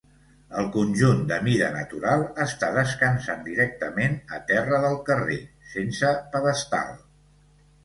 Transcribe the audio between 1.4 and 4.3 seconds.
mida natural està descansant directament